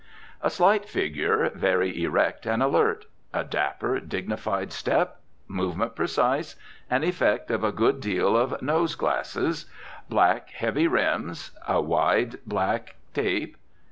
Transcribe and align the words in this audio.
A 0.41 0.49
slight 0.49 0.89
figure, 0.89 1.51
very 1.53 2.01
erect 2.03 2.47
and 2.47 2.63
alert. 2.63 3.05
A 3.35 3.43
dapper, 3.43 3.99
dignified 3.99 4.73
step. 4.73 5.19
Movement 5.47 5.95
precise. 5.95 6.55
An 6.89 7.03
effect 7.03 7.51
of 7.51 7.63
a 7.63 7.71
good 7.71 7.99
deal 8.01 8.35
of 8.35 8.59
nose 8.63 8.95
glasses. 8.95 9.67
Black, 10.09 10.49
heavy 10.49 10.87
rims. 10.87 11.51
A 11.67 11.83
wide, 11.83 12.39
black 12.47 12.95
tape. 13.13 13.55